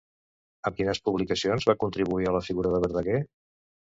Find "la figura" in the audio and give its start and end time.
2.39-2.71